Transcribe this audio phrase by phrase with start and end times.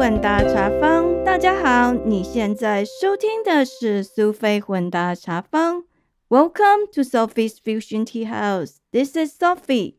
[0.00, 5.84] 混搭茶坊，大家好，你现在收听的是苏菲混搭茶坊。
[6.30, 8.76] Welcome to Sophie's Fusion Tea House.
[8.90, 9.96] This is Sophie.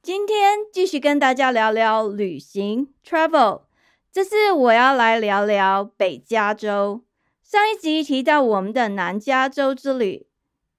[0.00, 3.64] 今天继续跟大家聊聊旅行 （travel）。
[4.10, 7.04] 这次我要来聊聊北加州。
[7.42, 10.26] 上一集提到我们的南加州之旅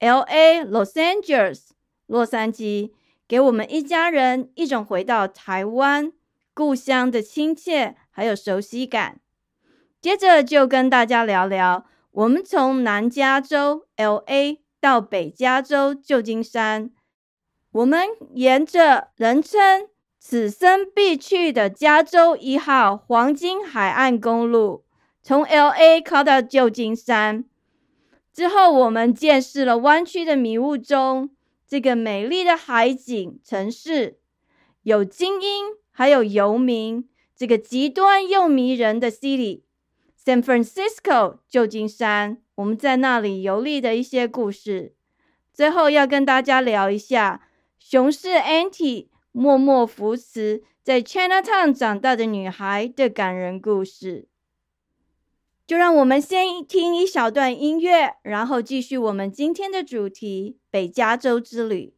[0.00, 0.64] ，L.A.
[0.64, 1.68] Los Angeles
[2.06, 2.90] 洛杉矶，
[3.28, 6.12] 给我们一家人一种回到台湾
[6.54, 9.20] 故乡的亲切还有熟悉感。
[10.00, 11.86] 接着就跟大家聊聊。
[12.10, 16.90] 我们从南加州 （L.A.） 到北加州旧金山，
[17.70, 19.88] 我们沿着人称
[20.18, 24.84] 此生必去的加州一号黄金海岸公路，
[25.22, 26.02] 从 L.A.
[26.02, 27.44] 靠到旧金山。
[28.30, 31.30] 之后，我们见识了弯曲的迷雾中
[31.66, 34.18] 这个美丽的海景城市，
[34.82, 39.62] 有精英，还有游民，这个极端又迷人的 City。
[40.24, 44.94] San Francisco，旧金山，我们在那里游历的一些故事。
[45.52, 47.46] 最后要跟大家聊一下
[47.78, 54.28] 熊市 anti 默默扶持在 Chinatown 长大的女孩的感人故事。
[55.66, 61.94] 就让我们先听一小段音乐，然后继续我们今天的主题——北加州之旅。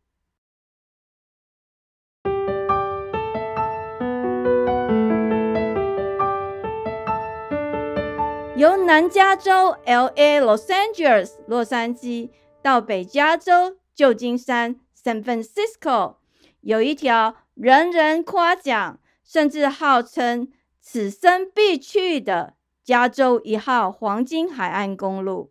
[8.56, 12.30] 由南加州 （L.A.） Los Angeles 洛杉矶
[12.62, 16.18] 到北加州旧金山 San Francisco，
[16.60, 25.50] 有一条人人夸奖，甚至号称此生必去的加州一号黄金海岸公路。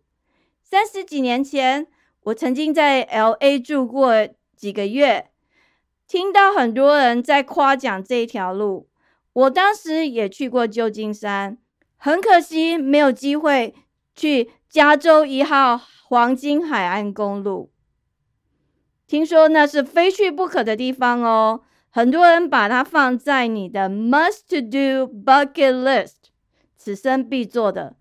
[0.63, 1.87] 三十几年前，
[2.21, 3.59] 我曾经在 L.A.
[3.59, 4.13] 住过
[4.55, 5.29] 几个月，
[6.07, 8.87] 听到很多人在夸奖这一条路。
[9.33, 11.57] 我当时也去过旧金山。
[12.05, 13.73] 很可惜，没有机会
[14.13, 17.71] 去加州一号黄金海岸公路。
[19.07, 26.15] 听说那是非去不可的地方哦，很多人把它放在你的 must to do bucket list，
[26.75, 27.95] 此生必做的。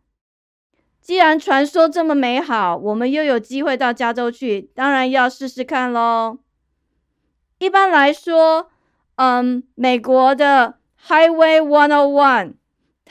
[1.00, 6.41] 既然传说这么美好，我们又有机会到加州去，当然要试试看喽。
[7.60, 8.68] 一般来说，
[9.14, 12.54] 嗯，美国的 Highway One O One。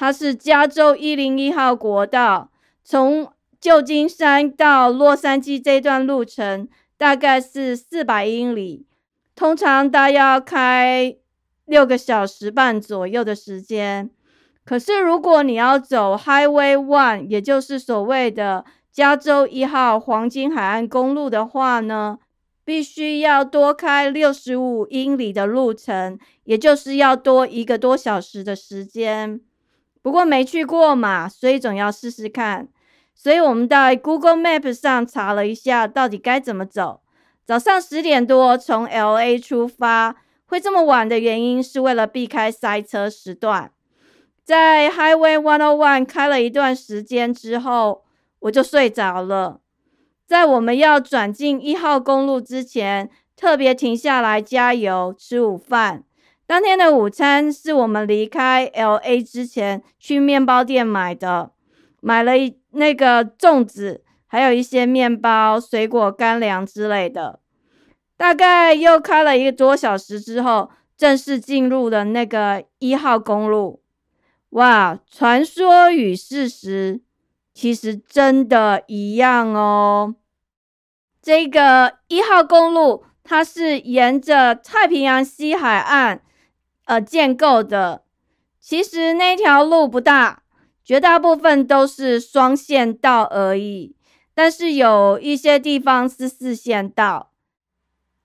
[0.02, 2.50] 它是加州一零一号国道，
[2.84, 6.68] 从旧金山到洛杉矶这段路程
[6.98, 8.88] 大概是四百英里，
[9.36, 11.16] 通常大约要开
[11.66, 14.10] 六个小时半左右的时间。
[14.66, 22.18] 可是如果你要走 Highway One，也就是所谓的加州一号黄金海岸公路的话呢，
[22.66, 29.42] 必须要多开六十五英里的路程，也就是要多一个多小时的时间。
[30.02, 32.68] 不过没去过嘛，所以总要试试看。
[33.14, 37.02] 所以我们在 Google Map 上查了一下，到底该怎么走。
[37.46, 43.72] 早上十点多从 LA 出发，会这么晚的原因是为了避开塞车时段。
[44.44, 48.04] 在 Highway One O One 开了一段时间之后，
[48.40, 49.62] 我就睡着了。
[50.26, 56.04] 在我们要转进一号公路之前，特别停下来加油吃午饭。
[56.52, 61.54] 当天的午餐是我们离开 L A 之前去面包店买的，
[62.02, 67.40] 买了一那个粽子，还有一些面包、水果、干粮之类的。
[68.18, 73.82] 大概又开了一个多小时之后，正式进入了那个一号公路。
[74.50, 77.00] 哇，传说与事实
[77.54, 80.16] 其实真的一样哦。
[81.22, 86.22] 这个一号公路，它是沿着太平洋西海岸。
[86.92, 88.04] 呃，建构的
[88.60, 90.44] 其实那条路不大，
[90.84, 93.96] 绝大部分都是双线道而已。
[94.34, 97.32] 但是有一些地方是四线道。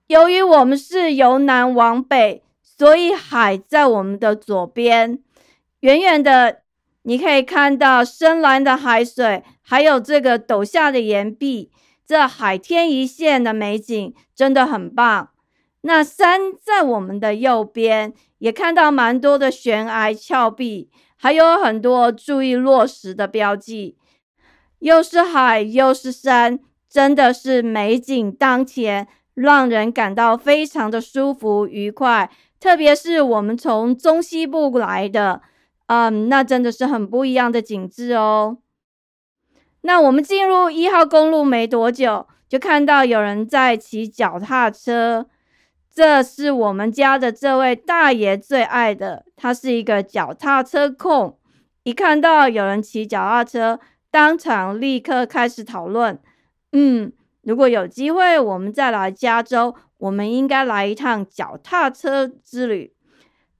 [0.07, 5.19] 由于我们是由南往北，所以海在我们的左边。
[5.79, 6.63] 远远的
[7.03, 11.71] 你可以看到深蓝的海水，还有这个陡下的岩壁，
[12.05, 15.29] 这海天一线的美景真的很棒。
[15.87, 18.13] 那山在我们的右边。
[18.39, 23.97] 也看到蛮多的悬崖峭壁，还有很多注意落石的标记。
[24.77, 32.29] 又是海又是山，真的是美景当前，让人感到非常的舒服愉快。
[32.59, 35.41] 特别是我们从中西部来的，
[35.87, 38.59] 嗯，那真的是很不一样的景致哦。
[39.81, 45.25] 那我们进入一号公路没多久，就看到有人在骑脚踏车。
[45.97, 51.39] 这是我们家的这位大爷最爱的，他是一个脚踏车控。
[51.81, 53.79] 一看到有人骑脚踏车，
[54.11, 56.19] 当场立刻开始讨论。
[56.71, 57.11] 嗯，
[57.41, 62.93] 如果有机会，我们再来加州，我们应该来一趟脚踏车之旅。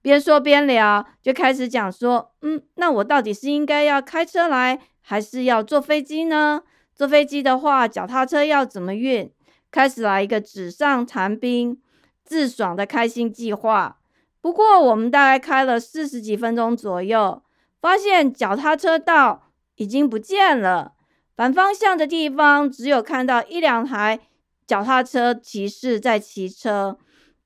[0.00, 6.62] 边说边聊，就开始讲说：嗯，那我到底是应该要开车来，还是要坐飞机呢？
[6.94, 9.28] 坐飞机的话，脚踏车要怎么运？
[9.72, 11.80] 开始来一个纸上谈兵。
[12.28, 13.96] 自爽的开心计划。
[14.42, 17.42] 不过，我们大概开了四十几分钟左右，
[17.80, 20.92] 发现脚踏车道已经不见了。
[21.34, 24.20] 反方向的地方只有看到一两台
[24.66, 26.98] 脚踏车骑士在骑车。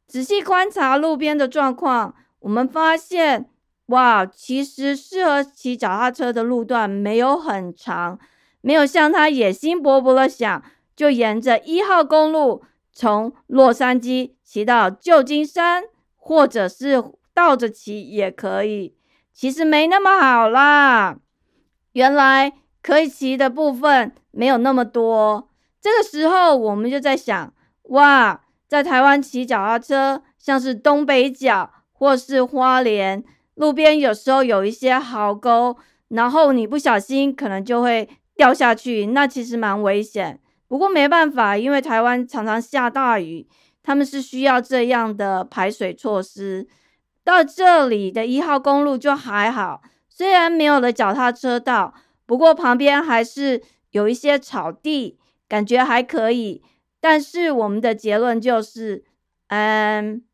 [0.08, 3.48] 仔细观察路边的状况，我们发现，
[3.86, 8.18] 哇，其实适合骑脚踏车的路段没有很长，
[8.60, 10.62] 没有像他野心勃勃的想，
[10.96, 12.64] 就沿着一号公路。
[12.92, 15.84] 从洛杉矶骑到旧金山，
[16.16, 17.02] 或者是
[17.34, 18.94] 倒着骑也可以。
[19.32, 21.16] 其实没那么好啦，
[21.92, 22.52] 原来
[22.82, 25.48] 可以骑的部分没有那么多。
[25.80, 27.52] 这个时候，我们就在想：
[27.84, 33.24] 哇，在台湾骑脚踏车，像是东北角或是花莲
[33.54, 35.76] 路边，有时候有一些壕沟，
[36.08, 40.38] 然后你不小心可能就会掉下去，那其实蛮危险。
[40.72, 43.46] 不过没办法，因为台湾常常下大雨，
[43.82, 46.66] 他们是需要这样的排水措施。
[47.22, 51.92] 到这里的一号公路就还好，虽然没有了脚踏车道，
[52.24, 53.60] 不过旁边还是
[53.90, 56.62] 有一些草地，感觉还可以。
[57.02, 59.04] 但是我们的结论就是，
[59.48, 60.24] 嗯，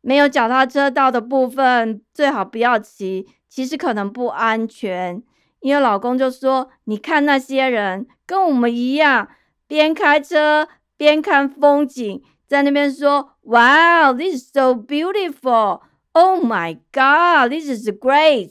[0.00, 5.22] 没有脚踏车道的部分最好不要骑，其实可能不安全。
[5.60, 9.28] 因为老公就说：“你看那些人跟我们一样。”
[9.68, 10.66] 边开车
[10.96, 15.82] 边看风景，在那边说：“Wow, this is so beautiful!
[16.12, 18.50] Oh my God, this is great!”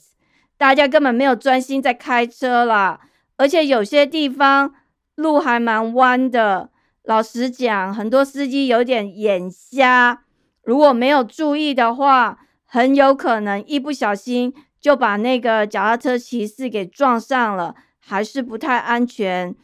[0.57, 3.01] 大家根本没有专心在开车啦，
[3.35, 4.73] 而且有些地方
[5.15, 6.69] 路还蛮弯的。
[7.03, 10.23] 老实讲，很多司机有点眼瞎，
[10.63, 19.55] 如果没有注意的话，很有可能一不小心就把那个脚踏车骑士给撞上了，还是不太安全。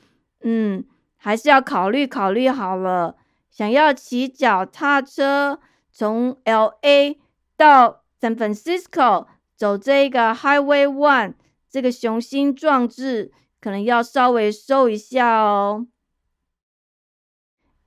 [0.43, 0.83] 嗯。
[1.23, 3.15] 还是要考虑考虑好了。
[3.49, 7.17] 想要骑脚踏车从 L A
[7.55, 11.35] 到 San Francisco 走这个 Highway One
[11.69, 13.31] 这个雄心壮志，
[13.61, 15.87] 可能要稍微收一下哦。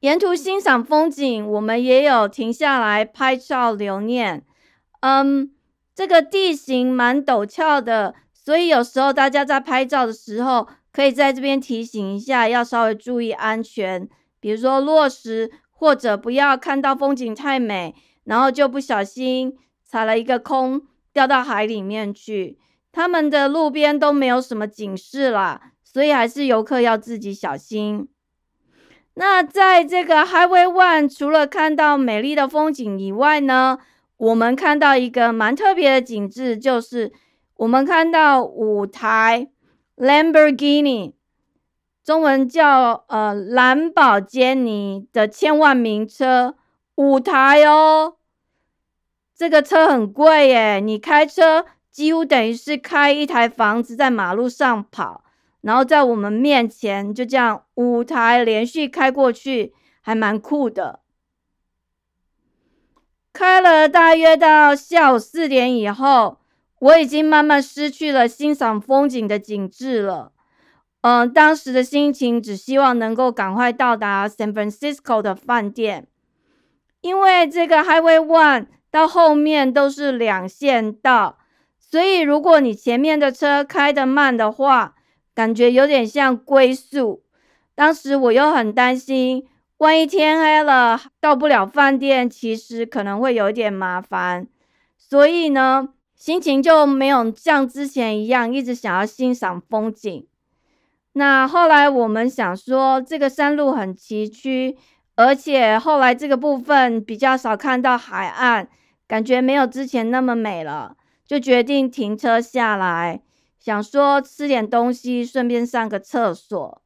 [0.01, 4.47] 沿途欣赏风景，我们也有停下来拍照留念。
[5.01, 5.53] 嗯，
[5.95, 10.67] 这个地形蛮陡峭的，所以有时候大家在拍照的时候。
[10.97, 14.09] 可以在这边提醒一下，要稍微注意安全，
[14.41, 17.95] 比如说落石，或者不要看到风景太美，
[18.25, 20.81] 然后就不小心踩了一个空，
[21.13, 22.59] 掉到海里面去。
[22.91, 28.09] 他们的路边都没有什么警示啦，所以还是游客要自己小心。
[29.17, 33.77] 那在这个 Highway One，除了看到美丽的风景以外呢，
[34.17, 37.13] 我们看到一个蛮特别的景致，就是
[37.57, 39.51] 我们看到舞台。
[39.97, 41.15] Lamborghini，
[42.05, 46.55] 中文叫呃兰博基尼的千万名车
[46.97, 48.17] 五台哦，
[49.35, 55.25] 这个车很贵耶，你开车几乎等于是开一台房子在马路上跑，
[55.63, 61.01] 然后在我们面前就这样五台连续开过去，还蛮酷的。
[63.33, 66.39] 开了大约到下午四点以后。
[66.79, 70.33] 我已经慢慢失去了欣赏风景的景致了。
[71.01, 76.07] 嗯，当时的心情只希望能够赶快到达 San Francisco 的饭店，
[77.01, 81.39] 因为这个 Highway One 到后面都是两线道，
[81.79, 84.97] 所以如果你前面的车开得慢的话，
[85.35, 87.23] 感觉有点像龟速。
[87.75, 89.47] 当时我又很担心，
[89.79, 94.49] 万一天黑了到不了饭店，其实可能会有点麻烦。
[94.99, 95.91] 所以呢。
[96.17, 100.27] 心情就没有像之前一样一直想要欣赏风景。
[101.13, 104.77] 那后来我们想说，这个山路很崎岖，
[105.15, 108.69] 而且后来这个部分比较少看到海岸，
[109.07, 110.97] 感觉没有之前那么美了，
[111.27, 113.21] 就决定停车下来，
[113.59, 116.83] 想说吃点东西，顺便上个厕所。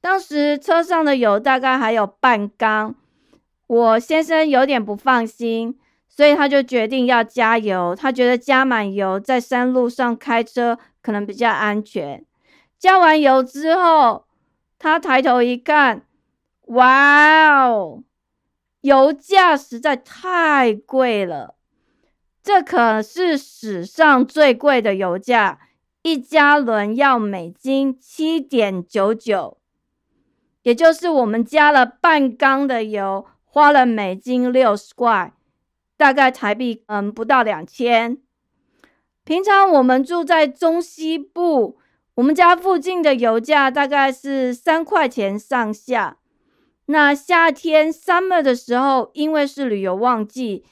[0.00, 2.94] 当时车上的油大概还有半缸，
[3.66, 5.78] 我先生有点不放心。
[6.14, 12.22] 所以他就决定要加油，他觉得加满油在山路上开车可能比较安全。
[12.78, 14.26] 加完油之后，
[14.78, 16.04] 他抬头一看，
[16.66, 18.02] 哇哦，
[18.82, 21.54] 油价实在太贵了，
[22.42, 25.60] 这可是史上最贵的油价，
[26.02, 29.56] 一加仑要美金七点九九，
[30.62, 35.32] 也就是我们加了半缸的油，花了美金六十块，
[35.96, 38.18] 大概台币嗯不到两千。
[39.24, 41.78] 平常我们住在中西部。
[42.16, 46.18] 我们家附近的油价大概是三块钱上下。
[46.86, 50.64] 那夏天 summer 的时候，因为是旅游旺季，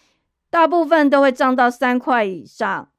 [0.51, 2.91] 大部分都会涨到三块以上。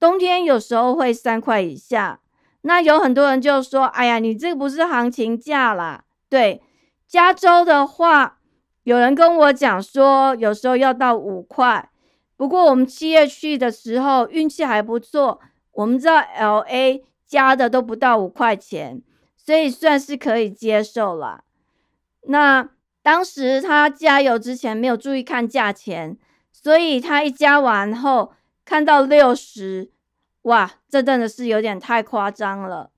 [0.00, 2.20] 冬天有时候会三块以下。
[2.62, 6.62] 那有很多人就说：“哎呀，你这个不是行情价啦。”对，
[7.06, 8.38] 加州的话，
[8.84, 11.90] 有人跟我讲说，有时候要到五块。
[12.36, 15.40] 不过我们七月去的时候运气还不错，
[15.72, 17.02] 我们知道 LA。
[17.24, 19.00] 加的都不到五块钱，
[19.38, 21.44] 所以算是可以接受了。
[22.26, 22.68] 那
[23.02, 26.18] 当时他加油之前没有注意看价钱，
[26.52, 28.34] 所以他一加完后
[28.66, 29.90] 看到六十，
[30.42, 32.90] 哇，这真的是有点太夸张了。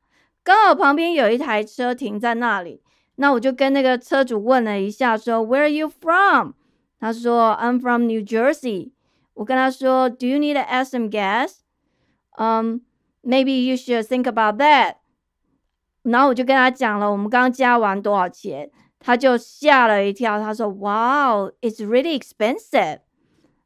[0.43, 2.83] 刚好旁边有一台车停在那里，
[3.16, 6.54] 那我就跟那个车主问了一下，说 Where are you from？
[7.00, 8.92] 他说 I'm from New Jersey。
[9.34, 11.60] 我跟他说 Do you need to add some gas？
[12.38, 12.82] 嗯。
[13.22, 14.96] Maybe you should think about that。
[16.04, 20.40] 然后我就跟他讲了，我们刚加完多少钱，他就吓了一跳。
[20.40, 23.00] 他说：“Wow, it's really expensive。”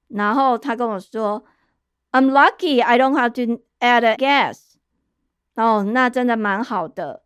[0.10, 4.74] 然后他跟我说：“I'm lucky I don't have to add gas。”
[5.54, 7.22] 哦，那真的蛮好的。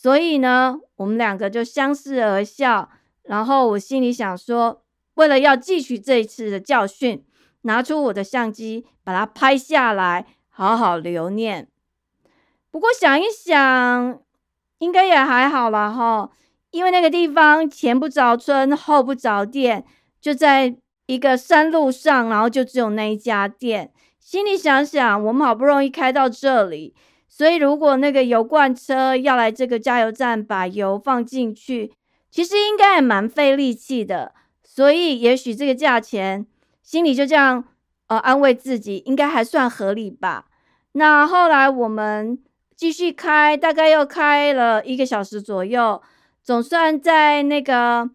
[0.00, 2.88] 所以呢，我们两个就相视而笑。
[3.24, 7.24] 然后我心里想说，为了要汲取这一次的教训，
[7.62, 10.24] 拿出我的相机把它拍下来。
[10.48, 11.66] 好好留念。
[12.70, 14.20] 不过想一想，
[14.78, 16.30] 应该也还好啦哈，
[16.70, 19.84] 因为那个地方前不着村后不着店，
[20.20, 20.76] 就在
[21.06, 23.92] 一个山路上，然后就只有那一家店。
[24.20, 26.94] 心里想想，我们好不容易开到这里，
[27.38, 31.92] 所以如果那个油罐车要来这个加油站把油放进去，
[32.32, 34.34] 其实应该也蛮费力气的。
[34.64, 36.44] 所以也许这个价钱，
[36.82, 37.62] 心里就这样
[38.08, 40.46] 呃安慰自己，应该还算合理吧。
[40.94, 42.42] 那后来我们
[42.74, 46.02] 继续开，大概又开了一个小时左右，
[46.42, 48.10] 总算在那个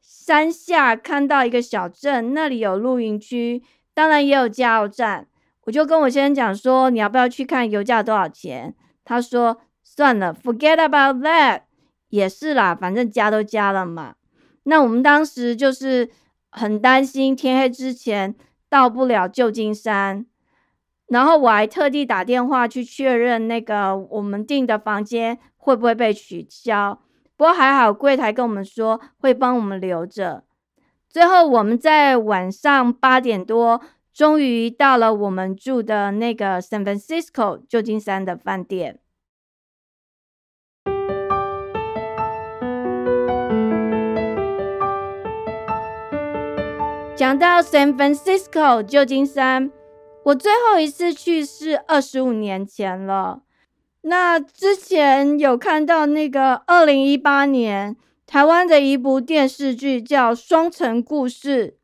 [0.00, 3.62] 山下看到一个小镇，那里有露营区，
[3.92, 5.26] 当然也有加油站。
[5.64, 8.74] 我就跟我先生讲说，你要不要去看油价多少钱？
[9.04, 11.62] 他说算了，forget about that，
[12.08, 14.14] 也是啦，反正加都加了嘛。
[14.64, 16.10] 那我们当时就是
[16.50, 18.34] 很担心天黑之前
[18.68, 20.26] 到不了旧金山。
[21.08, 27.02] 然后我还特地打电话去确认那个我们订的房间会不会被取消，
[27.36, 30.44] 不过还好柜台跟我们说会帮我们留着。
[31.10, 38.98] 最后我们在晚上八点多终于到了我们住的那个 San Francisco 旧金山的饭店。
[47.16, 49.70] 讲到 San Francisco 旧金山。
[50.24, 53.42] 我最后一次去是二十五年前了。
[54.02, 61.76] 那之前有看到那个二零一八年台湾的一部电视剧，叫《双城故事》，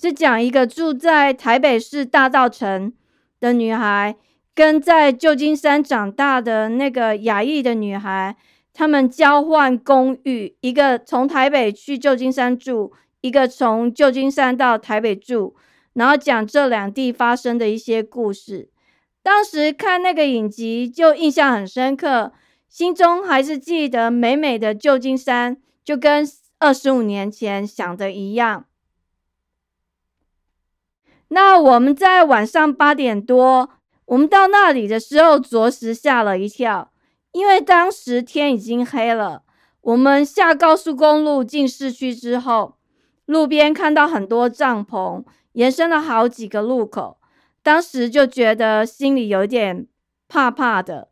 [0.00, 2.90] 是讲一个住在台北市大道城
[3.38, 4.16] 的女孩，
[4.54, 8.34] 跟在旧金山长大的那个亚裔的女孩，
[8.72, 15.54] 他们交换公寓，一个从台北去旧金山住，一个从旧金山到台北住。
[15.92, 18.70] 然后讲这两地发生的一些故事，
[19.22, 22.32] 当时看那个影集就印象很深刻，
[22.68, 26.26] 心中还是记得美美的旧金山，就跟
[26.58, 28.64] 二十五年前想的一样。
[31.30, 33.70] 那我们在晚上八点多，
[34.04, 36.92] 我们到那里的时候，着实吓了一跳，
[37.32, 39.42] 因为当时天已经黑了。
[39.80, 42.76] 我们下高速公路进市区之后，
[43.24, 45.24] 路边看到很多帐篷。
[45.54, 47.18] 延伸了好几个路口，
[47.60, 49.88] 当时就觉得心里有点
[50.28, 51.08] 怕怕的。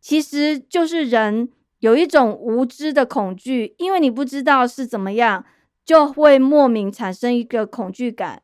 [0.00, 1.50] 其实就是人
[1.80, 5.44] 有一种无知的恐惧，因为你不知道是怎么样，
[5.84, 8.42] 就会莫名产生一个恐惧感。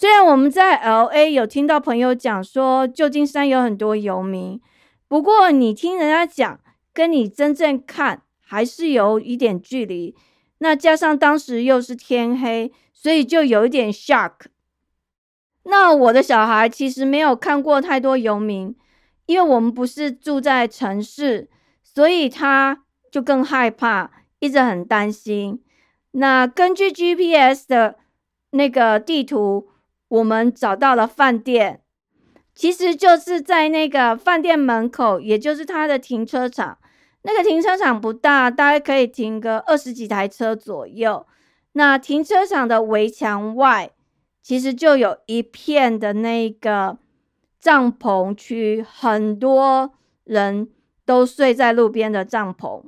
[0.00, 4.58] 虽然我们在 L A 有听到朋友讲说旧金山有很多游民，
[5.06, 6.58] 不过你听人家讲，
[6.94, 10.16] 跟你真正看还是有一点距离。
[10.60, 12.72] 那加上当时又是天黑。
[12.92, 14.32] 所以就有一点 shock。
[15.62, 18.76] 那我的小孩其实没有看过太多游民，
[19.24, 21.48] 因为我们不是住在城市，
[21.82, 25.62] 所以他就更害怕，一直很担心。
[26.10, 27.96] 那根据 GPS 的
[28.50, 29.70] 那个地图，
[30.10, 31.80] 我们找到了饭店，
[32.54, 36.78] 其实就是在那个饭店门口，也就是它的停车场。
[37.22, 41.26] 那个停车场不大，大概可以停个二十几台车左右。
[41.72, 43.90] 那停车场的围墙外，
[44.42, 46.98] 其实就有一片的那个
[47.60, 49.92] 帐篷区，很多
[50.24, 50.70] 人
[51.04, 52.82] 都睡在路边的帐篷。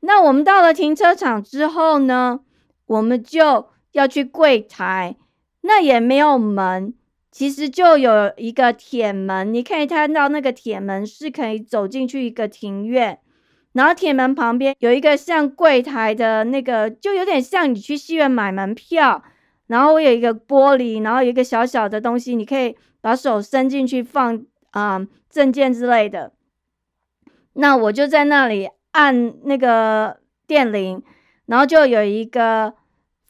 [0.00, 2.40] 那我们到了停车场之后呢，
[2.86, 5.16] 我们就要去柜台，
[5.66, 6.92] 那也没有门，
[7.30, 13.18] 其实就有一个铁门，你可以看到那个铁门是可以走进去一个庭院。
[13.72, 19.24] 然后铁门旁边有一个像柜台的那个，就有点像你去戏院买门票，
[19.66, 26.32] 然后我有一个玻璃，然后有一个小小的东西，你可以把手伸进去放啊证件之类的。
[27.54, 31.02] 那我就在那里按那个电铃，
[31.46, 32.74] 然后就有一个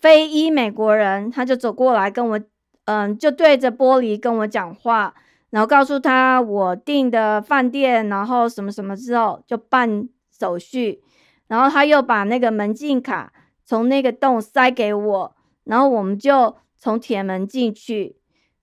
[0.04, 2.38] 非裔美国人，他就走过来跟我，
[2.84, 5.14] 嗯，就对着玻璃跟我讲话，
[5.48, 10.06] 然后告诉他我订的饭店，然后什么什么之后就办。
[10.36, 11.00] 手续，
[11.46, 13.32] 然后他又把那个门禁卡
[13.64, 18.16] 从那个洞塞给我，然后我们就从铁门进去。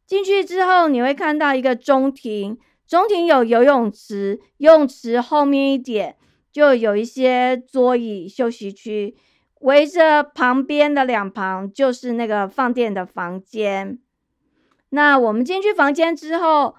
[0.06, 6.18] 进去之后，你会看到一个中庭，中庭有游泳池，游泳池后面一点
[6.52, 9.16] 就有一些桌椅休息区，
[9.62, 14.00] 围着旁边的两旁就是那个放电的房间。
[14.90, 16.76] 那我们进去房间之后，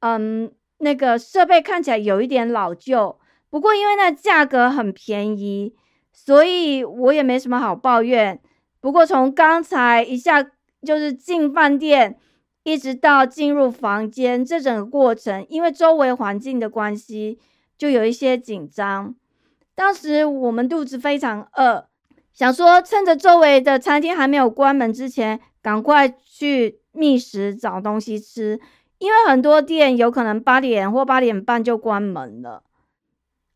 [0.00, 3.18] 嗯，那个设备看起来有一点老旧。
[3.50, 5.74] 不过，因为那价格很便宜，
[6.12, 8.40] 所以我也没什么好抱怨。
[8.80, 10.42] 不过，从刚才一下
[10.86, 12.18] 就是进饭店，
[12.62, 17.38] 一直到进入房间，这整个过程，因为周围环境的关系，
[17.76, 19.14] 就有一些紧张。
[19.74, 21.89] 当时我们肚子非常饿，
[22.32, 28.58] 想说趁着周围的餐厅还没有关门之前，赶快去觅食找东西吃，
[28.98, 32.62] 因为很多店有可能八点或八点半就关门了。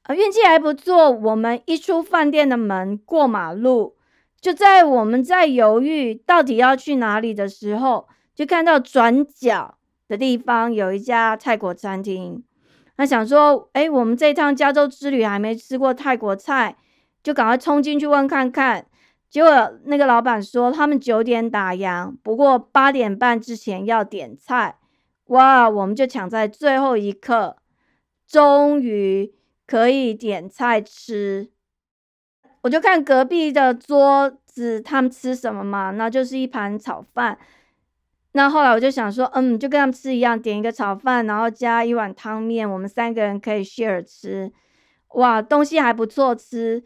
[0.03, 1.11] 呃，运气还不错。
[1.11, 3.97] 我们一出饭店的门，过马路，
[4.39, 12.45] 就在我们在犹豫到底要去哪里的时候，就看到转角的地方有一家泰国餐厅。
[12.97, 16.77] 那想说，哎，我们这趟加州之旅还没吃过泰国菜，
[17.25, 18.87] 就赶快冲进去问看看。
[19.29, 24.77] 结果那个老板说，他们九点打烊，不过八点半之前要点菜。
[25.25, 27.57] 哇，我们就抢在最后一刻，
[28.29, 29.35] 终于。
[29.67, 31.51] 可以点菜吃，
[32.61, 37.39] 我就看隔壁的桌子他们吃什么嘛，那就是一盘炒饭。
[38.33, 44.53] 那后来我就想说，嗯，就跟他们吃一样，点一个炒饭，然后加一碗汤面，我们三个人可以 share 吃。
[45.15, 46.85] 哇，东西还不错吃。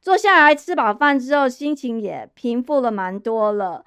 [0.00, 3.84] 坐下来吃饱饭之后，心情也平复了蛮多了。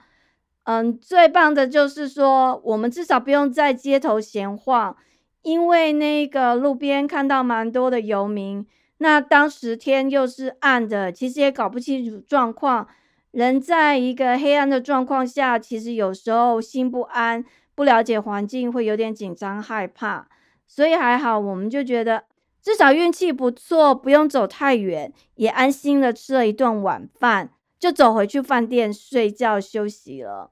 [0.63, 4.95] 嗯，最棒的就是说，我们至少不用在街头闲晃。
[5.41, 8.65] 因为那个路边看到蛮多的游民，
[8.99, 12.87] 那当时天又是暗的，其实也搞不清楚状况。
[13.31, 17.43] 人在一个黑暗的状况下，其实有时候心不安，
[17.75, 20.29] 不了解环境，会有点紧张害怕。
[20.65, 22.23] 所以还好，我们就觉得
[22.63, 30.49] 至少运气不错，不用走太远，也安心的吃了一顿晚饭，就走回去饭店睡觉休息了。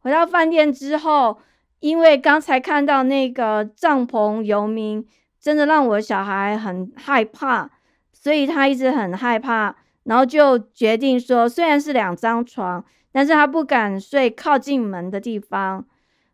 [0.00, 1.38] 回到饭店之后。
[1.80, 5.02] 因为刚才看到那个帐篷游民，
[5.40, 7.70] 真的让我小孩很害怕，
[8.12, 15.86] 所以他一直很害怕，然后就决定说，虽然是两张床，但是他不敢睡靠近门的地方。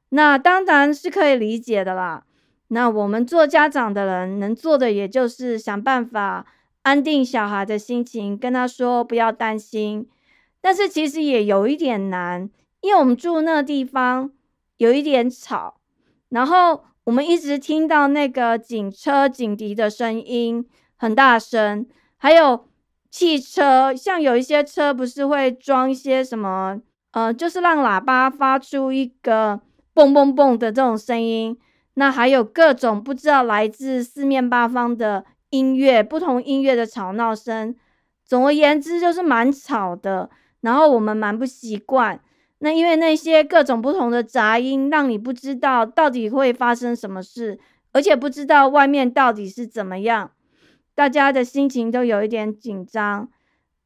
[0.09, 2.25] 那当然是可以理解的啦。
[2.69, 6.47] 那我们做家长的人能做的，也就是想办法
[6.83, 10.09] 安定小孩的心情，跟他说不要担心。
[10.61, 12.51] 但是其实也有一点难，
[12.81, 14.31] 因为我们住那个地方。
[14.79, 15.81] 有一点吵，
[16.29, 21.87] 然后我们一直听到那个警车警笛的声音很大声，
[22.19, 22.67] 还有
[23.11, 26.79] 汽车，像有一些车不是会装一些什么，
[27.13, 29.63] 呃，就是让喇叭发出一个
[29.95, 31.57] 嘣嘣嘣的这种声音。
[31.99, 37.75] 那还有各种不知道来自四面八方的音乐，不同音乐的吵闹声。
[38.23, 40.29] 总而言之，就是蛮吵的，
[40.61, 42.21] 然后我们蛮不习惯。
[42.59, 47.59] 那因为那些各种不同的杂音，让你不知道到底会发生什么事，
[47.93, 50.33] 而且不知道外面到底是怎么样，
[50.95, 53.29] 大家的心情都有一点紧张。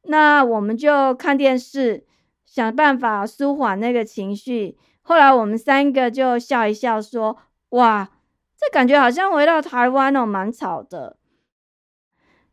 [0.03, 2.05] 那我们就看电视，
[2.45, 4.77] 想办法舒缓那个情绪。
[5.01, 7.37] 后来我们三个就笑一笑，说
[7.71, 8.09] ：“哇，
[8.57, 11.17] 这感觉好像回到台湾哦，蛮吵的。”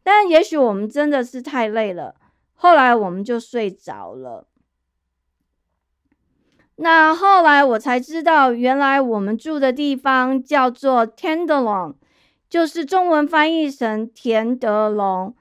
[0.02, 2.16] 但也许我们真的是太累了。
[2.54, 4.48] 后来我们就睡着了。
[6.76, 11.96] 那后来我才知道，原来我们住的地方叫做 Tenderloin，
[12.48, 15.36] 就是中文翻译成田德龙。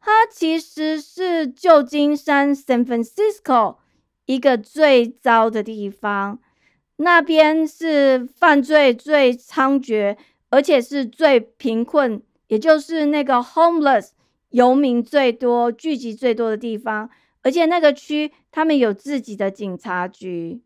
[0.00, 3.76] 它其实是旧金山 San Francisco
[4.26, 6.40] 一个最糟的地方，
[7.02, 10.18] 那边是犯罪最猖獗，
[10.50, 14.10] 而且是最贫困，也就是那个 homeless
[14.50, 17.08] 游民最多、聚集最多的地方。
[17.42, 20.60] 而且那个区他们有自己的警察局。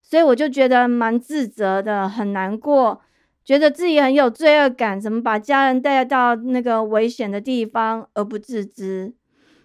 [0.00, 3.00] 所以我就觉得蛮自责的，很难过，
[3.44, 9.12] 觉得自己很有罪恶感，怎么把家人带到那个危险的地方而不自知？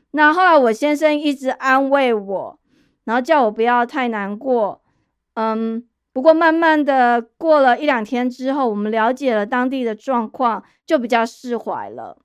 [0.09, 2.59] 那后来我先生一直安慰我，
[3.03, 4.82] 然后叫我不要太难过。
[5.33, 12.19] 嗯，不过慢慢的过了一两天之后，我们了解了当地的状况，就比较释怀了。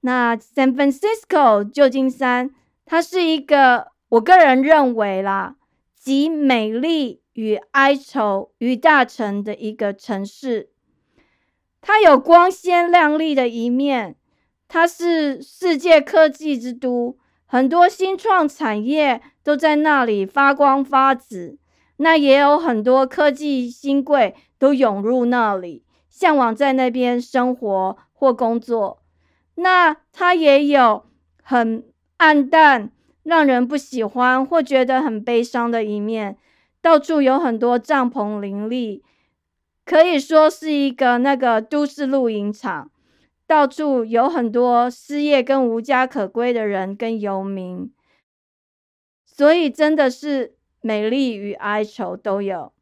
[0.00, 2.50] 那 San Francisco 旧金山，
[2.84, 5.56] 它是一个我个人认为啦。
[5.96, 10.68] 集美丽与哀愁于大成的一个城市，
[11.80, 14.14] 它有光鲜亮丽的一面，
[14.68, 21.58] 它是世界科技之都，很多新创产业都在那里发光发紫。
[21.98, 29.00] 那也有很多科技新贵都涌入那里，向往在那边生活或工作。
[29.54, 31.04] 那它也有
[31.40, 31.84] 很
[32.16, 32.90] 暗淡。
[33.24, 36.36] 让人不喜欢或觉得很悲伤的一面，
[36.82, 39.02] 到处有很多帐篷林立，
[39.86, 42.90] 可以说是一个那个都市露营场。
[43.46, 47.90] 到处有很多失业跟无家可归的人跟游民，
[49.36, 52.72] 所以真的是美丽与哀愁都有。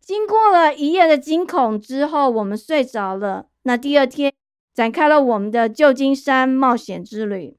[0.00, 3.46] 经过了一夜的惊恐之后，我们睡着了。
[3.62, 4.32] 那第二天
[4.74, 7.56] 展开了我们的旧金山冒险之旅。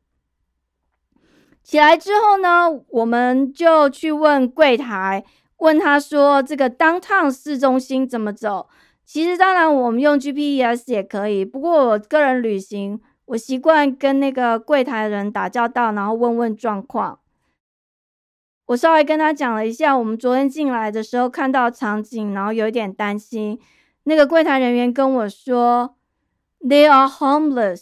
[1.63, 5.23] 起来之后呢，我们就去问柜台，
[5.59, 8.67] 问他说：“这个当趟市中心怎么走？”
[9.05, 17.19] 其实当然我们用 GPS 也可以，不过我个人旅行，我习惯跟那个柜台人打交道，然后问问状况。
[18.69, 23.59] 我稍微跟他讲了一下我们昨天进来的时候看到场景，然后有一点担心。
[24.03, 25.95] 那个柜台人员跟我说
[26.61, 27.81] ：“They are homeless,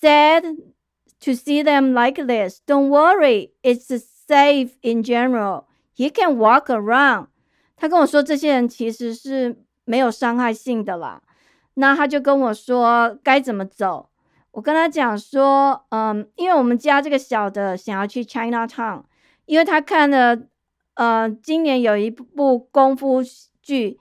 [0.00, 0.56] sad。”
[1.20, 2.60] to see them like this.
[2.64, 3.88] Don't worry, it's
[4.28, 5.64] safe in general.
[5.96, 7.26] He can walk around.
[7.76, 11.22] 他跟我说，这些人其实是没有伤害性的啦。
[11.74, 14.10] 那他就跟我说该怎么走。
[14.52, 19.02] 我跟他讲说，嗯，因为我们家这个小的想要去 China Town，
[19.48, 20.38] 因为他看了，
[20.94, 23.20] 呃，今年有一部功夫
[23.60, 23.98] 剧，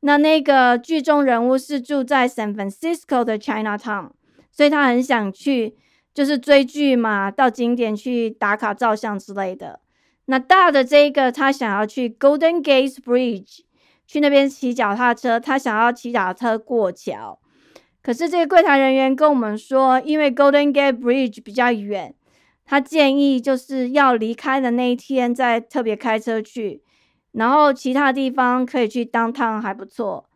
[0.00, 4.10] 那那个剧中人物是住在 San Francisco 的 China Town，
[4.52, 5.76] 所以他很想去。
[6.12, 9.78] 就是追剧嘛，到景点去打卡照相之类的。
[10.24, 13.60] 那大的这个，他想要去 Golden Gate Bridge，
[14.08, 15.38] 去那边骑脚踏车。
[15.38, 17.38] 他想要骑脚踏车过桥，
[18.02, 22.12] 可是这个柜台人员跟我们说，因为 Golden Gate Bridge 比较远，
[22.70, 26.84] 他建议就是要离开的那一天再特别开车去，
[27.32, 30.30] 然后其他地方可以去当趟还不错。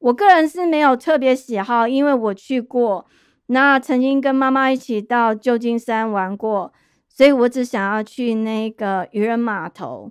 [0.00, 3.06] 我个人是没有特别喜好，因为我去过。
[3.46, 6.72] 那曾经跟妈妈一起到旧金山玩过，
[7.08, 10.10] 所以我只想要去那个渔人码头。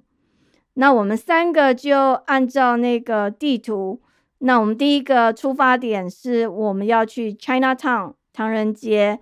[0.76, 4.02] 那我们三个就按照那个地图，
[4.40, 9.20] 那我们第一个出发点是我们要去 China Town 唐人街，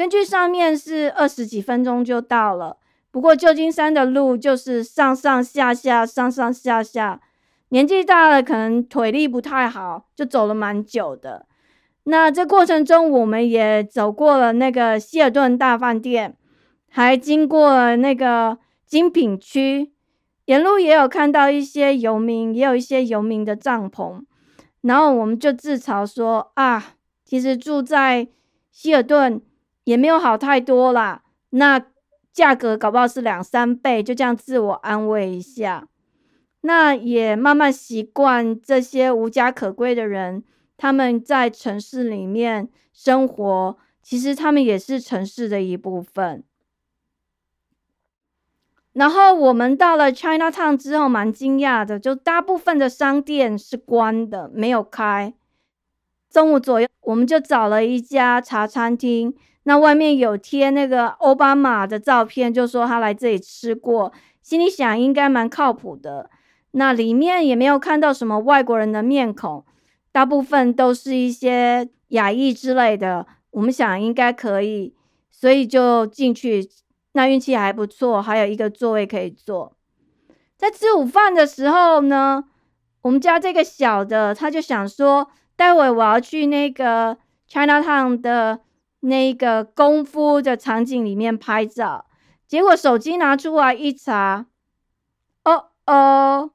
[0.00, 2.78] 根据上面是二十几分钟就到了。
[3.10, 7.20] 不过旧金山的路就是上上下下，上上下下，
[7.68, 11.44] 年纪大了可能腿力不太好，就走了蛮久的。
[12.04, 16.34] 那这过程中，我们也走过了那个希尔顿大饭店，
[16.88, 19.92] 还经过了那个精品区，
[20.46, 24.22] 沿路也有看到一些游民，也有一些游民的帐篷。
[24.80, 28.28] 然后我们就自嘲说：“啊，其实住在
[28.70, 29.42] 希尔顿
[29.84, 31.84] 也没有好太多啦，那
[32.32, 35.88] 价格搞不好是两三倍。”就这样自我安慰一下。
[36.62, 40.44] 那也慢慢习惯这些无家可归的人。
[40.76, 46.44] 他们在城市里面生活，其实他们也是城市的一部分。
[48.92, 55.32] 然后我们到了 China Town 之后，蛮惊讶的，就大部分的商店是关的，没有开。
[56.28, 66.30] 中午左右，我们就找了一家茶餐厅，那外面有贴那个奥巴马的照片，就说他来这里吃过，心里想应该蛮靠谱的。
[66.72, 69.64] 那里面也没有看到什么外国人的面孔。
[70.12, 74.94] 大部分都是一些亚裔之类的，我们想应该可以
[75.30, 76.68] 所以就进去。
[77.12, 79.72] 那运气还不错，还有一个座位可以坐。
[80.56, 82.44] 在吃午饭的时候呢，
[83.02, 87.16] 我们家这个小的他就想说，待会我要去那个
[87.48, 88.60] China Town 的
[89.00, 92.06] 那个功夫的场景里面拍照。
[92.46, 94.46] 结果手机拿出来一查，
[95.44, 96.50] 哦哦，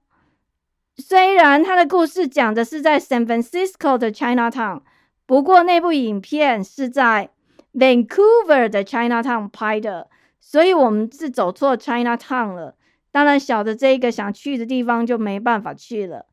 [0.97, 4.81] 虽然他的故事讲的是在 San Francisco 的 China Town，
[5.25, 7.29] 不过那部影片是在
[7.73, 10.09] Vancouver 的 China Town 拍的。
[10.41, 12.75] 所以我们是走错 China Town 了，
[13.11, 16.27] 当然小的这个想去的地方就没办法去了。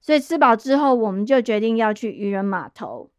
[0.00, 3.10] 所以吃饱之后，我们就决定要去渔人码头。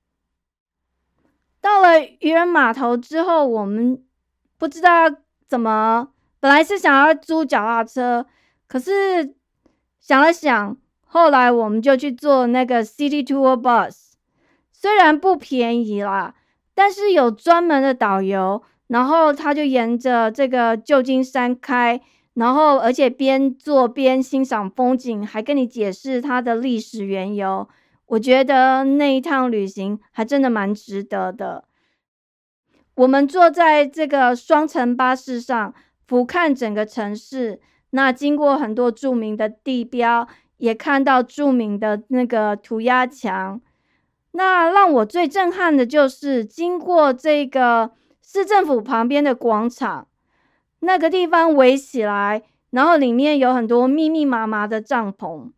[1.67, 4.01] 到了渔人码头之后，我们
[4.57, 5.11] 不知道
[5.49, 6.07] 怎么，
[6.39, 8.25] 本来是想要租脚踏车，
[8.67, 9.35] 可是
[9.99, 14.13] 想了想，后来我们就去坐那个 City Tour Bus，
[14.71, 16.35] 虽然不便宜啦，
[16.73, 18.63] 但是有专门的导游。
[18.87, 21.99] 然后他就沿着这个旧金山开，
[22.35, 27.67] 然后而且边坐边欣赏风景，还跟你解释它的历史缘由。
[28.07, 31.65] 我觉得那一趟旅行还真的蛮值得的。
[32.95, 35.73] 我们坐在这个双层巴士上，
[36.07, 43.61] 俯瞰整个城市，那经过很多著名的地标，也看到著名的那个涂鸦墙。
[44.31, 47.91] 那让我最震撼的就是经过这个。
[48.29, 50.09] 市政府旁边的广场，
[50.81, 55.49] 那个地方围起来，然后里面有很多密密麻麻的帐篷。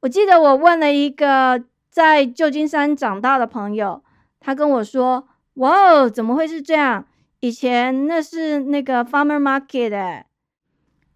[0.00, 1.62] 我记得我问了一个
[1.94, 4.02] 在旧金山长大的朋友，
[4.40, 5.28] 他跟我说
[5.62, 7.06] ：“哇哦，怎么会是这样？
[7.38, 10.26] 以前那是那个 Farmer Market 哎，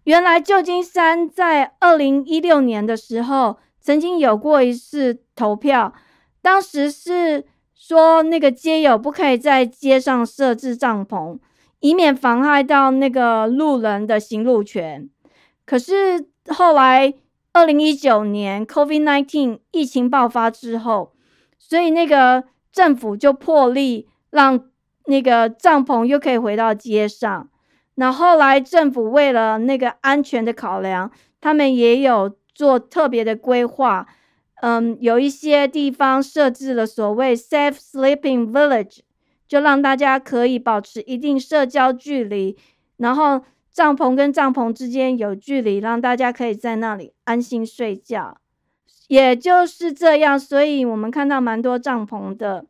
[0.05, 5.93] 原来旧金山在二零一六年的时候曾经有过一次投票，
[6.41, 7.43] 当时是。”
[7.81, 11.39] 说那个街友不可以在街上设置帐篷，
[11.79, 15.09] 以免妨害到那个路人的行路权。
[15.65, 17.13] 可是后来，
[17.51, 21.13] 二零一九年 COVID-19 疫情爆发之后，
[21.57, 24.69] 所以那个政府就破例让
[25.05, 27.49] 那个帐篷又可以回到街上。
[27.95, 34.07] 那后来政府为了那个安全的考量，他们也有做特别的规划。
[34.61, 38.99] 嗯，有一些地方设置了所谓 safe sleeping village，
[39.47, 42.57] 就让大家可以保持一定社交距离，
[42.97, 48.37] 然后帐篷跟帐篷之间有距离，让大家可以在那里安心睡觉。
[49.07, 52.65] 也就是这样，所以我们看到蛮多帐篷的。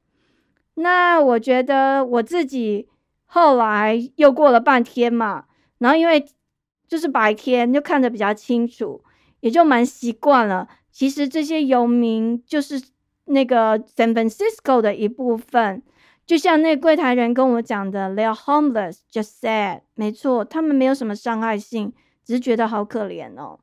[0.75, 2.88] 那我觉得我自己
[3.25, 5.45] 后来又过了半天嘛，
[5.79, 6.25] 然后因为
[6.88, 9.03] 就是白天就看得比较清楚，
[9.41, 10.69] 也就蛮习惯了。
[10.91, 12.81] 其实这些游民就是
[13.25, 15.83] 那个 San Francisco 的一部分，
[16.30, 19.82] 就像那柜台人跟我讲的，They're homeless, just sad。
[19.96, 21.92] 没错，他们没有什么伤害性，
[22.24, 23.60] 只是觉得好可怜哦。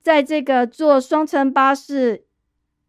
[0.00, 2.24] 在这个坐双层巴士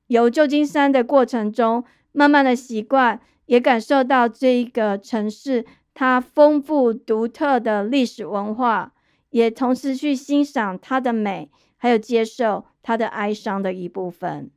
[0.07, 8.93] 游旧金山的过程中，慢慢的习惯，也感受到这一个城市它丰富独特的历史文化，
[9.31, 12.63] 也同时去欣赏它的美，还有接受。
[12.81, 14.49] 它的哀伤的一部分。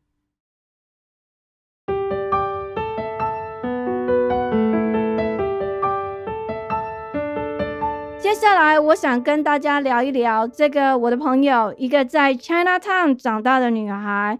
[8.18, 14.38] 接下来，我想跟大家聊一聊这个我的朋友，一个在 China Town 长大的女孩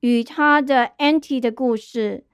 [0.00, 2.24] 与她的 Auntie 的故事。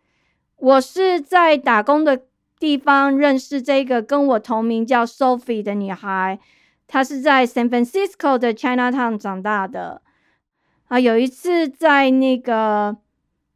[0.57, 2.23] 我是在打工的
[2.59, 6.39] 地方认识这个跟我同名叫 Sophie 的女孩，
[6.87, 10.01] 她是在 San Francisco 的 China Town 长大的。
[10.89, 12.97] 啊，有一次在那个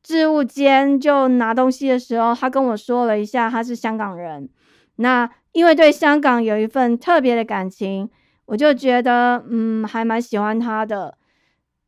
[0.03, 4.51] 置物间就拿东西的时候，她跟我说了一下她是香港人。
[4.97, 8.09] 那因为对香港有一份特别的感情，
[8.47, 11.17] 我就觉得嗯还蛮喜欢他的，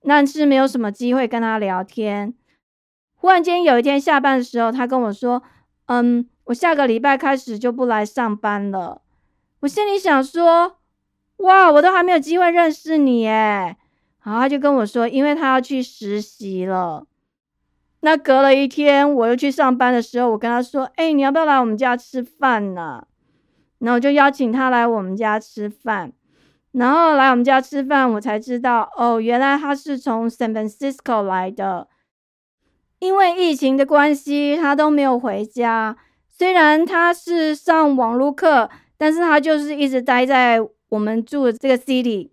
[0.03, 2.35] 但是没有什么机会跟他聊天。
[3.15, 5.43] 忽然间有一天下班的时候，他跟我说
[5.87, 9.03] ：“嗯，我下个礼拜开始就不来上班了。”
[9.61, 10.77] 我心里想说
[11.39, 13.77] ：“哇，我都还没有机会认识你诶
[14.25, 17.07] 然后他就跟我说，因为他要去实习了。
[18.01, 23.07] 那隔了一天，我又去上班的时候，我跟他说：“哎，你要不要来我们家吃饭呢？”
[23.81, 26.13] 然后我就邀请他来我们家吃饭。
[26.73, 31.89] 然后来我们家吃饭，我才知道，哦，原来他是从 San Francisco 来的。
[33.01, 35.97] 因为疫情的关系，他都没有回家。
[36.29, 42.31] 虽然他是上网络课，但是他就是一直待在我们住的这个 city。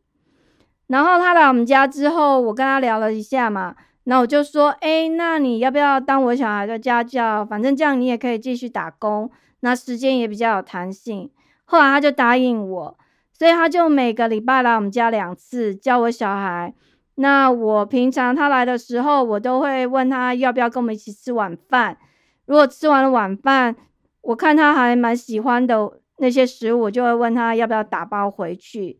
[0.87, 7.43] 然后他来我们家之后，我跟他聊了一下嘛，那我就说，哎，那你要不要当我小孩的家教？
[7.45, 9.31] 反正这样你也可以继续打工，
[9.61, 11.31] 那时间也比较有弹性。
[11.69, 12.97] 后来他就答应我，
[13.33, 16.73] 所以他就每个礼拜来我们家两次教我小孩。
[17.15, 21.97] 那我平常他来的时候，我都会问他要不要跟我们一起吃晚饭。
[22.45, 23.75] 如果吃完了晚饭，
[24.21, 28.99] 我看他还蛮喜欢的那些食物，我就会问他要不要打包回去。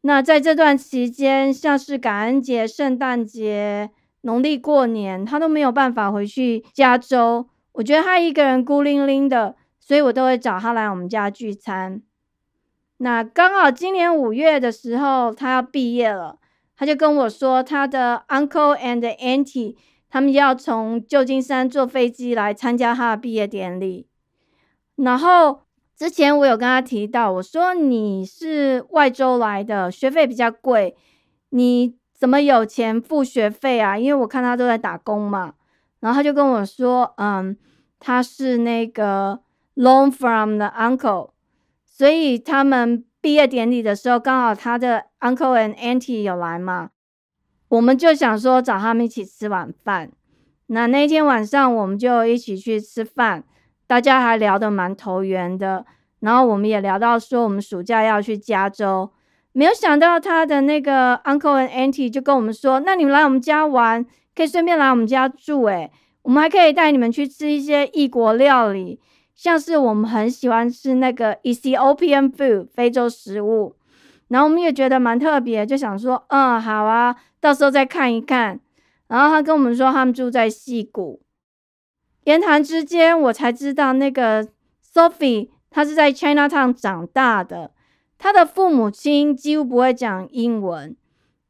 [0.00, 3.90] 那在这段期间，像是感恩节、圣诞节、
[4.22, 7.46] 农历过年，他都没有办法回去加州。
[7.72, 9.54] 我觉得他一个人孤零零的，
[9.86, 12.02] 所以我都会找他来我们家聚餐。
[12.96, 16.40] 那刚好今年五月的时候，他要毕业了。
[16.76, 19.76] 他就跟我说，他的 uncle and auntie
[20.10, 24.08] 他们要从旧金山坐飞机来参加他的毕业典礼。
[24.96, 25.60] 然后
[25.96, 30.96] 之前我有跟他提到，我说你是外州来的，学费比较贵，
[31.50, 33.96] 你怎么有钱付学费啊？
[33.96, 35.54] 因为我看他都在打工嘛。
[36.00, 37.56] 然后他就跟我说，嗯，
[38.00, 39.40] 他是那个
[39.76, 41.30] loan from the uncle，
[41.84, 43.04] 所以他们。
[43.18, 46.90] 毕业典礼的时候，刚好他的 uncle and auntie 有来嘛，
[47.66, 50.12] 我们就想说找他们一起吃晚饭。
[50.68, 53.42] 那那天晚上我们就一起去吃饭，
[53.88, 55.84] 大家还聊得蛮投缘的。
[56.20, 59.10] 然后我们也聊到说我们暑假要去加州，
[59.50, 65.90] 没有想到他的那个 uncle and auntie 就跟我们说：“那你们来我们家玩，可以顺便来我们家住，诶，
[66.22, 69.00] 我们还可以带你们去吃一些异国料理。”
[69.36, 73.76] 像是我们很喜欢吃那个 Ethiopian food 非洲食物，
[74.28, 78.58] 然后我们也觉得蛮特别，就想说，嗯，好啊，到时候再看一看。
[79.08, 81.20] 然后他跟我们说，他们住在溪谷。
[82.24, 84.48] 言谈之间，我才知道那个
[84.82, 87.70] Sophie 她是在 Chinatown 长大的，
[88.18, 90.96] 她的父母亲几乎不会讲英文，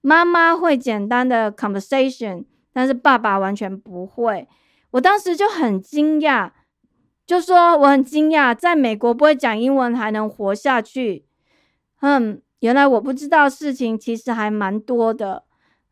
[0.01, 4.49] 妈妈会简单的 conversation，但是爸爸完全不会。
[4.91, 6.51] 我当时就很惊讶。
[7.27, 11.25] 就说我很惊讶，在美国不会讲英文还能活下去。
[12.01, 15.43] 嗯，原来我不知道事情其实还蛮多的。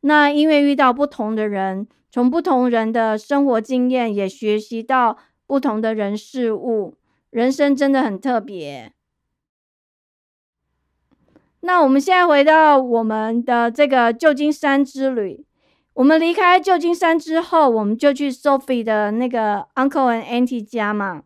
[0.03, 6.97] 那因为遇到不同的人，从不同人的生活经验也学习到不同的人事物，
[7.31, 8.93] 人生真的很特别。
[11.61, 15.45] 那我们现在回到我们的这个旧金山之旅。
[15.95, 21.23] 我们离开旧金山之后，我们就去 Sophie 的那个 uncle and auntie 家嘛。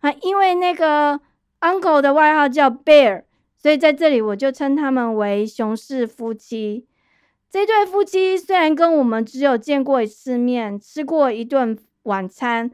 [0.00, 1.20] 啊，因为那个
[1.60, 3.24] uncle 的外号叫 Bear，
[3.56, 6.86] 所以在这里我就称他们为熊氏夫妻。
[7.50, 12.70] 这对夫妻虽然跟我们只有见过一次面，吃过一顿晚餐，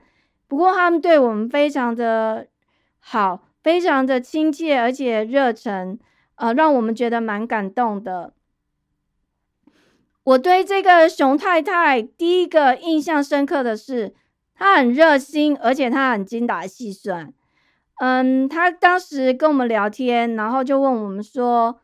[0.47, 2.47] 不过他们对我们非常的
[3.01, 5.99] 好，非常的亲切，而且热忱，
[6.37, 8.33] 呃，让我们觉得蛮感动的。
[10.25, 14.15] 我对这个熊太太第一个印象深刻的是，
[14.55, 17.33] 她很热心，而且她很精打细算。
[17.99, 21.81] 嗯，她当时跟我们聊天，然后就问我们说，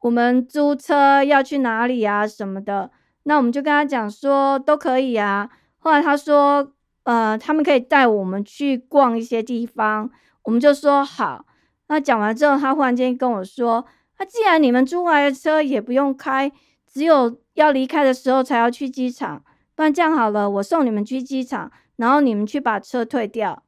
[0.00, 2.90] 我们租车要去哪里啊什么的。
[3.22, 5.48] 那我们就跟他讲说都可以啊。
[5.78, 6.72] 后来他说，
[7.04, 10.10] 呃，他们可以带我们去逛一些地方，
[10.42, 11.46] 我们就说好。
[11.88, 13.86] 那讲完之后，他忽然间跟我说，
[14.18, 16.52] 那既然你们租来的车也不用开。
[16.92, 19.42] 只有要离开的时候才要去机场，
[19.74, 23.62] 不然这样好了，我送你们去机场，然后你们去把车退掉。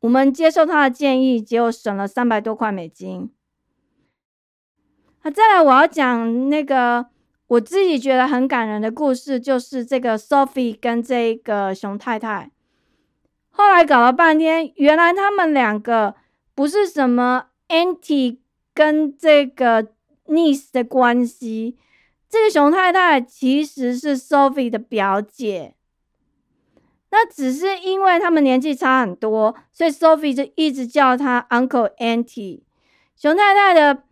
[0.00, 3.30] 我们接受他的建议，结果省了三百多块美金。
[5.22, 7.06] 那再来，我要讲那个
[7.46, 12.50] 我自己觉得很感人的故事，就是这个 Sophie 跟这个熊太太，
[13.50, 16.16] 后来搞了半天，原来他们两个
[16.54, 18.40] 不是什么 a n t i
[18.74, 19.92] 跟这个
[20.26, 21.78] Niece 的关系。
[22.34, 25.76] 这个熊太太其实是 Sophie 的表姐，
[27.12, 32.62] 那只是因为他们年纪差很多，所以 Sophie 就一直叫她 Uncle Auntie。
[33.14, 34.02] 熊太太的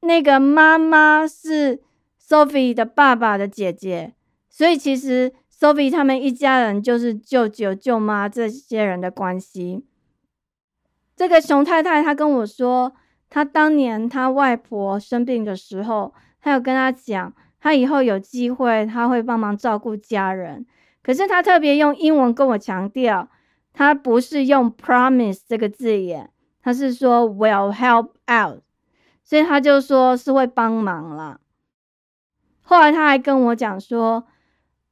[0.00, 1.82] 那个妈妈是
[2.18, 4.14] Sophie 的爸爸的姐姐，
[4.48, 9.84] 所以其实 Sophie 他们一家人就是舅舅、舅妈这些人的关系。
[11.14, 12.94] 这个熊太太她跟我说，
[13.28, 17.34] 她当年她外婆生病的时候，她有跟她讲。
[17.60, 20.66] 他以后有机会，他会帮忙照顾家人。
[21.02, 23.28] 可是他特别用英文跟我强调，
[23.72, 26.30] 他不是用 promise 这个字眼，
[26.62, 28.62] 他是说 will help out，
[29.22, 31.40] 所以他就说是会帮忙啦。
[32.62, 34.26] 后来他还跟我讲说，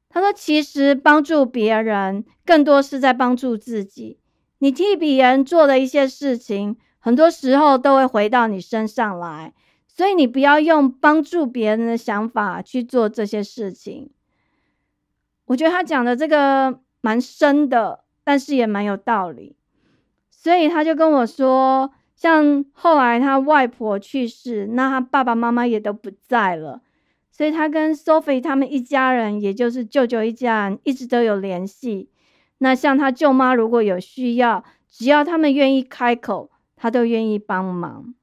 [0.08, 4.18] 他说其实帮助别人更多是在帮助自己。
[4.58, 9.52] 你替别人做的一些事情，很多时候都会回到你身上来。
[9.99, 14.09] 所以你不要用帮助别人的想法去做这些事情。
[15.46, 19.57] 我觉得他讲的这个蛮深的，但是也蛮有道理。
[20.30, 26.80] 所以他就跟我说，像后来他外婆去世，那他爸爸妈妈也都不在了，
[27.32, 32.09] 所以他跟 Sophie 他们一家人，也就是舅舅一家人，一直都有联系。
[32.59, 38.14] 那像他舅妈如果有需要，只要他们愿意开口，他都愿意帮忙。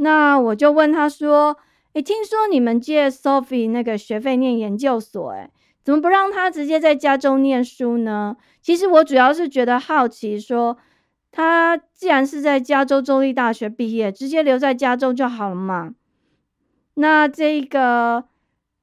[0.00, 1.56] 那我就问他说
[1.94, 5.50] ：“诶，听说你们借 Sophie 那个学费念研究所，诶，
[5.84, 10.76] 怎么不让他直接在加州念书呢？”其实我主要是觉得好奇，说。
[11.32, 15.94] 他既然是在加州州立大学毕业，直接留在加州就好了嘛。
[16.94, 18.24] 那这个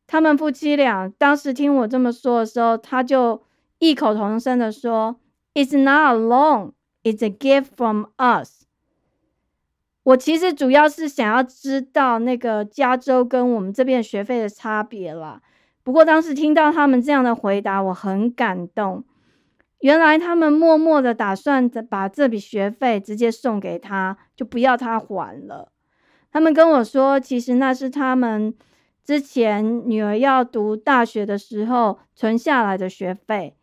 [0.08, 3.44] 他们夫妻俩当时听我这么说的时候，他就
[3.80, 5.20] 异口同声的说
[5.54, 6.72] ：“It's not a loan,
[7.04, 8.57] it's a gift from us。”
[10.08, 15.42] 我其实主要是想要知道那个加州跟我们这边学费的差别啦。
[15.84, 19.04] 不过当时听到他们这样的回答，我很感动。
[19.80, 25.74] 原来他们默默的打算把这笔学费直接送给他，就不要他还了。
[26.32, 28.56] 他们跟我说，其实那是他们
[29.04, 33.58] 之前女儿要读大学的时候存下来的学费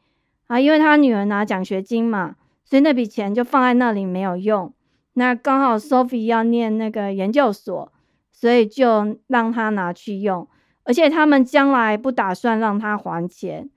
[0.48, 2.36] 啊，因为他女儿拿奖学金嘛，
[2.66, 4.70] 所以那笔钱就放在那里没有用。
[5.14, 7.92] 那刚好 Sophie 要念那个研究所，
[8.30, 10.46] 所以就让他拿去用，
[10.84, 13.68] 而且他们将来不打算让他还钱。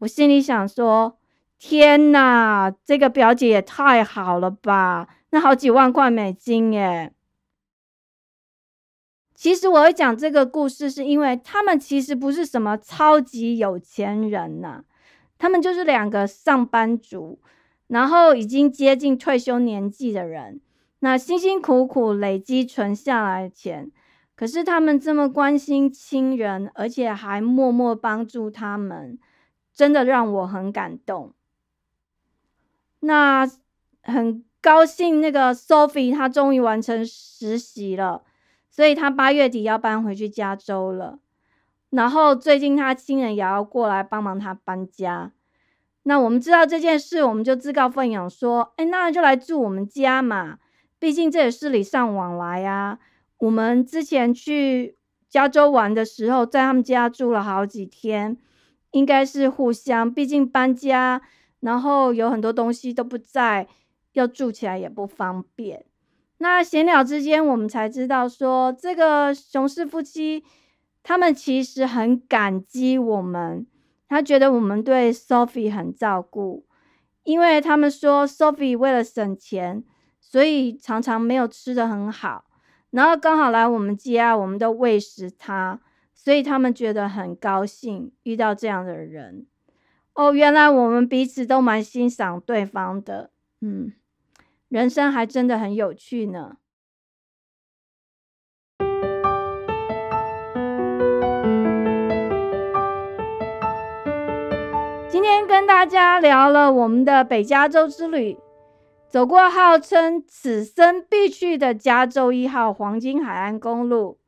[0.00, 1.18] 我心里想说。
[1.58, 5.08] 天呐，这个表姐也太好了吧！
[5.30, 7.14] 那好几万块美金耶。
[9.34, 14.84] 其实我会讲这个故事，是因为他们其实不是什么超级有钱人呐，
[15.38, 17.40] 他们就是两个上班族，
[17.86, 20.60] 然后已经接近退休年纪的人，
[21.00, 23.90] 那辛辛苦苦累积存下来的钱，
[24.34, 29.18] 可是他们这么关心亲人，而且还默默帮助他们，
[29.72, 31.32] 真的让我很感动。
[33.00, 33.48] 那
[34.02, 38.24] 很高兴，那个 Sophie 她终于完成实习了，
[38.70, 41.18] 所以她八月底要搬回去加州了。
[41.90, 45.32] 然后最近她亲人也要过来帮忙她搬家。
[46.02, 50.58] 那我们知道这件事，我们就自告奋勇说：“哎，那就来住我们家嘛，
[50.98, 52.98] 毕竟这也是礼尚往来呀。”
[53.38, 54.96] 我们之前去
[55.28, 58.36] 加州玩的时候，在他们家住了好几天，
[58.92, 61.22] 应该是互相，毕竟搬家。
[61.60, 63.66] 然后有很多东西都不在，
[64.12, 65.84] 要住起来也不方便。
[66.38, 70.44] 那闲聊之间，我们才知道说，这个熊氏夫妻
[71.02, 73.66] 他们其实很感激我们，
[74.08, 76.66] 他觉得我们对 Sophie 很照顾，
[77.24, 79.82] 因为他们说 Sophie 为了省钱，
[80.28, 82.46] 所以常常没有吃的很好，
[82.90, 85.78] 然后刚好来我们家，我们都喂食它，
[86.12, 89.46] 所以他们觉得很高兴遇到这样的人。
[90.14, 93.92] 哦，原来我们彼此都蛮欣赏对方的，嗯，
[94.68, 96.56] 人生还真的很有趣呢。
[105.08, 108.36] 今天跟大家聊了我们的北加州之旅，
[109.08, 114.18] 走过号称此生必去的加州一号黄金海岸公路，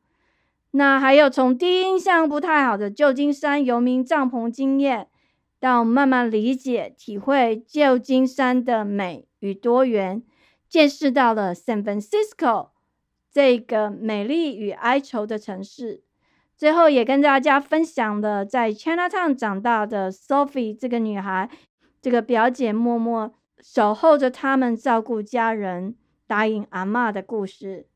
[0.70, 5.08] 那还有从第一印象不太好的旧金山游民帐篷经验。
[5.60, 10.22] 到慢慢理解、体会旧金山的美与多元，
[10.68, 12.68] 见识到了 San Francisco
[13.32, 16.04] 这个美丽与哀愁的城市。
[16.56, 21.50] 最后也跟大家分享了在 Chinatown 长大的 Sophie 这个女孩，
[22.00, 25.96] 这个表姐默默守候着他们，照顾家人，
[26.26, 27.86] 答应阿妈的故事。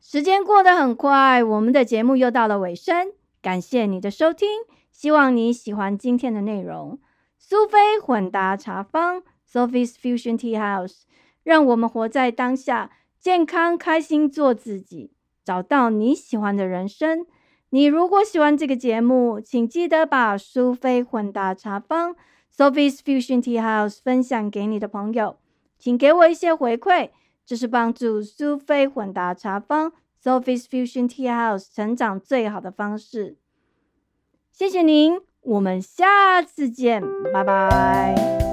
[0.00, 3.12] 时间过得很快，我们的节目又到了尾声。
[3.40, 4.48] 感谢你的收听，
[4.90, 6.98] 希望你喜欢今天的内容。
[7.38, 11.02] 苏菲混搭茶坊 （Sophie's Fusion Tea House），
[11.42, 15.12] 让我们活在当下，健康开心做自己，
[15.44, 17.26] 找到你喜欢的人生。
[17.70, 22.16] 你如果喜欢这个节目，请记得把苏菲混搭茶坊
[22.60, 25.38] （Sophie's Fusion Tea House） 分享给你的朋友，
[25.78, 27.08] 请给我一些回馈，
[27.46, 29.90] 这是帮助苏菲混搭茶坊。
[30.22, 33.38] Sophie's Fusion Tea House 成长最好的方式。
[34.52, 37.02] 谢谢您，我们下次见，
[37.32, 38.49] 拜拜。